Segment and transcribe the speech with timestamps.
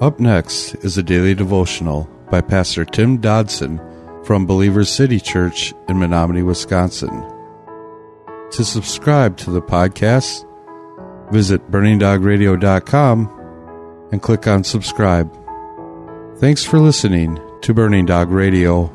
[0.00, 3.80] Up next is a daily devotional by Pastor Tim Dodson
[4.22, 7.10] from Believers City Church in Menominee, Wisconsin.
[8.52, 10.46] To subscribe to the podcast,
[11.32, 15.36] visit burningdogradio.com and click on subscribe.
[16.38, 18.94] Thanks for listening to Burning Dog Radio.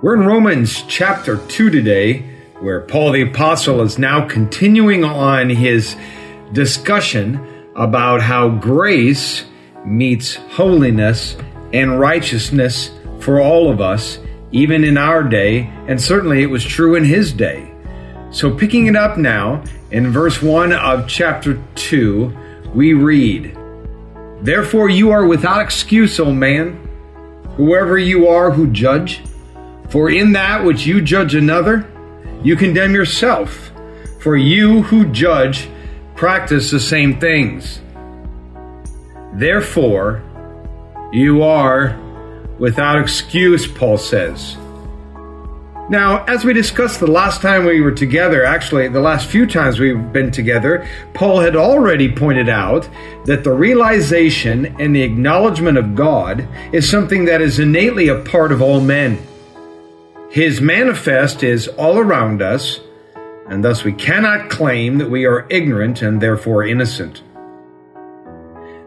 [0.00, 2.20] We're in Romans chapter 2 today,
[2.60, 5.96] where Paul the Apostle is now continuing on his
[6.52, 9.44] discussion about how grace
[9.84, 11.36] meets holiness
[11.72, 12.90] and righteousness
[13.20, 14.18] for all of us,
[14.50, 17.70] even in our day, and certainly it was true in his day.
[18.30, 22.36] So, picking it up now, in verse 1 of chapter 2,
[22.74, 23.56] we read,
[24.42, 26.74] Therefore you are without excuse, O man,
[27.56, 29.22] whoever you are who judge.
[29.88, 31.88] For in that which you judge another,
[32.42, 33.70] you condemn yourself.
[34.20, 35.68] For you who judge
[36.16, 37.80] practice the same things.
[39.34, 40.22] Therefore,
[41.12, 41.98] you are
[42.58, 44.56] without excuse, Paul says.
[45.88, 49.78] Now, as we discussed the last time we were together, actually, the last few times
[49.78, 52.88] we've been together, Paul had already pointed out
[53.26, 58.50] that the realization and the acknowledgement of God is something that is innately a part
[58.50, 59.24] of all men.
[60.28, 62.80] His manifest is all around us,
[63.48, 67.22] and thus we cannot claim that we are ignorant and therefore innocent.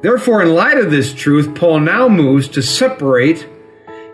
[0.00, 3.48] Therefore, in light of this truth, Paul now moves to separate,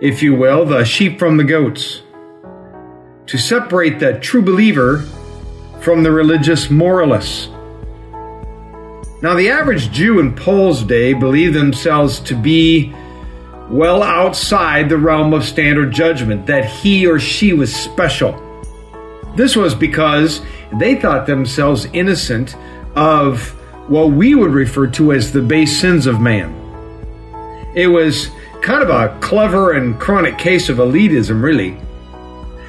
[0.00, 2.02] if you will, the sheep from the goats,
[3.26, 5.00] to separate the true believer
[5.80, 7.48] from the religious moralists.
[9.22, 12.94] Now, the average Jew in Paul's day believed themselves to be
[13.70, 18.43] well outside the realm of standard judgment, that he or she was special.
[19.36, 20.40] This was because
[20.78, 22.56] they thought themselves innocent
[22.94, 23.50] of
[23.88, 26.52] what we would refer to as the base sins of man.
[27.74, 28.30] It was
[28.62, 31.76] kind of a clever and chronic case of elitism, really.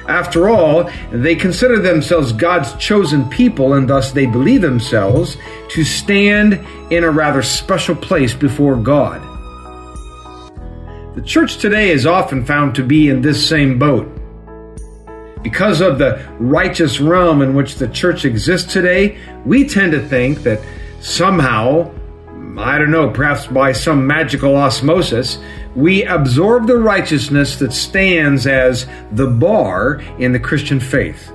[0.08, 5.36] After all, they consider themselves God's chosen people, and thus they believe themselves
[5.70, 9.22] to stand in a rather special place before God.
[11.16, 14.06] The church today is often found to be in this same boat.
[15.46, 20.42] Because of the righteous realm in which the church exists today, we tend to think
[20.42, 20.60] that
[20.98, 21.94] somehow,
[22.58, 25.38] I don't know, perhaps by some magical osmosis,
[25.76, 31.30] we absorb the righteousness that stands as the bar in the Christian faith.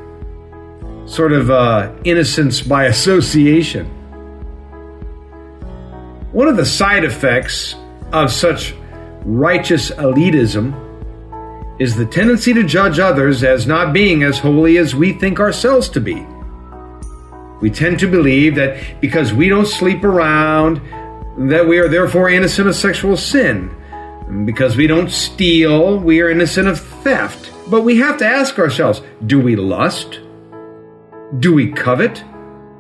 [1.06, 3.86] Sort of uh, innocence by association.
[6.34, 7.76] One of the side effects
[8.12, 8.76] of such
[9.24, 10.91] righteous elitism
[11.82, 15.90] is the tendency to judge others as not being as holy as we think ourselves
[15.90, 16.24] to be.
[17.60, 20.80] We tend to believe that because we don't sleep around,
[21.50, 23.76] that we are therefore innocent of sexual sin.
[24.46, 27.52] Because we don't steal, we are innocent of theft.
[27.68, 30.20] But we have to ask ourselves do we lust?
[31.40, 32.24] Do we covet?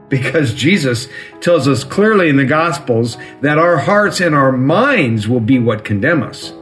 [0.09, 1.07] Because Jesus
[1.39, 5.85] tells us clearly in the Gospels that our hearts and our minds will be what
[5.85, 6.53] condemn us.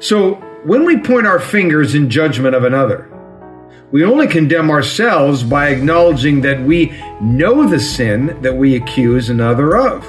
[0.00, 3.08] So, when we point our fingers in judgment of another,
[3.90, 9.76] we only condemn ourselves by acknowledging that we know the sin that we accuse another
[9.76, 10.04] of.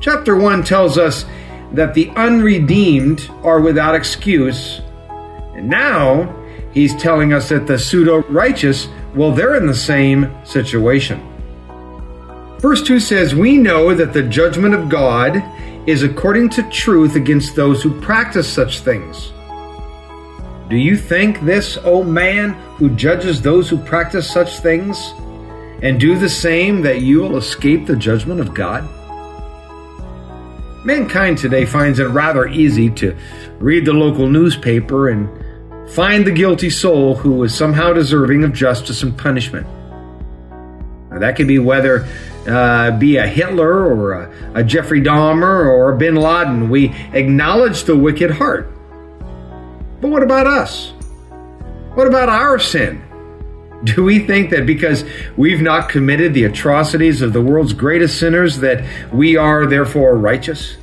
[0.00, 1.24] Chapter 1 tells us
[1.72, 4.80] that the unredeemed are without excuse,
[5.54, 6.34] and now
[6.72, 11.20] he's telling us that the pseudo righteous well, they're in the same situation.
[12.58, 15.36] Verse 2 says, We know that the judgment of God
[15.88, 19.32] is according to truth against those who practice such things.
[20.68, 25.14] Do you think this, O man, who judges those who practice such things,
[25.80, 28.86] and do the same, that you will escape the judgment of God?
[30.84, 33.16] Mankind today finds it rather easy to
[33.58, 35.26] read the local newspaper and
[35.92, 39.66] find the guilty soul who is somehow deserving of justice and punishment.
[41.10, 42.06] Now, that could be whether
[42.48, 46.70] uh, be a Hitler or a, a Jeffrey Dahmer or Bin Laden.
[46.70, 48.72] We acknowledge the wicked heart.
[50.00, 50.92] But what about us?
[51.94, 53.04] What about our sin?
[53.84, 55.04] Do we think that because
[55.36, 60.76] we've not committed the atrocities of the world's greatest sinners that we are therefore righteous?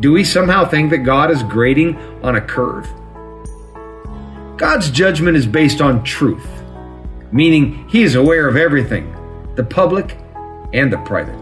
[0.00, 2.88] Do we somehow think that God is grading on a curve?
[4.56, 6.46] God's judgment is based on truth,
[7.32, 9.12] meaning He is aware of everything,
[9.56, 10.16] the public
[10.72, 11.38] and the private.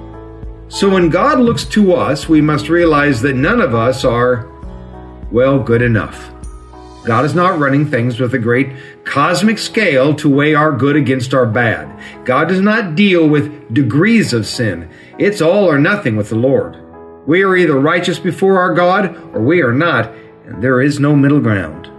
[0.69, 4.49] So when God looks to us, we must realize that none of us are,
[5.33, 6.31] well, good enough.
[7.05, 11.33] God is not running things with a great cosmic scale to weigh our good against
[11.33, 11.89] our bad.
[12.25, 14.89] God does not deal with degrees of sin.
[15.19, 16.77] It's all or nothing with the Lord.
[17.27, 20.13] We are either righteous before our God or we are not,
[20.45, 21.91] and there is no middle ground.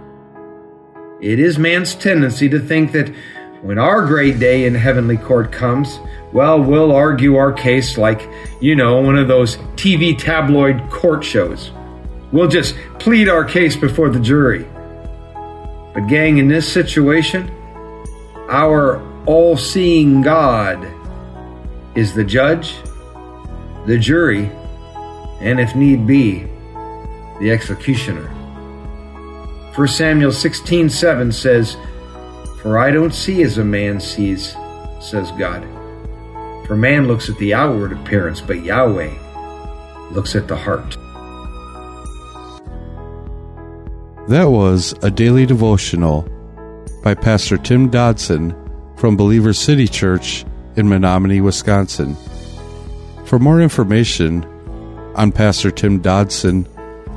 [1.20, 3.14] It is man's tendency to think that
[3.62, 6.00] when our great day in heavenly court comes,
[6.32, 8.28] well, we'll argue our case like,
[8.60, 11.70] you know, one of those TV tabloid court shows.
[12.32, 14.66] We'll just plead our case before the jury.
[15.94, 17.52] But, gang, in this situation,
[18.50, 20.84] our all seeing God
[21.94, 22.74] is the judge,
[23.86, 24.50] the jury,
[25.40, 26.48] and if need be,
[27.38, 28.28] the executioner.
[29.76, 31.76] 1 Samuel 16 7 says,
[32.62, 34.56] For I don't see as a man sees,
[35.00, 35.64] says God.
[36.66, 39.12] For man looks at the outward appearance, but Yahweh
[40.12, 40.96] looks at the heart.
[44.28, 46.22] That was a daily devotional
[47.02, 48.54] by Pastor Tim Dodson
[48.96, 50.44] from Believer City Church
[50.76, 52.16] in Menominee, Wisconsin.
[53.24, 54.44] For more information
[55.16, 56.68] on Pastor Tim Dodson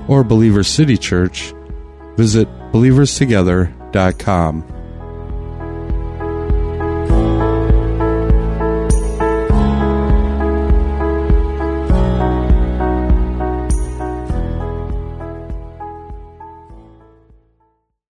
[0.07, 1.53] or Believer City Church,
[2.17, 4.74] visit believerstogether.com.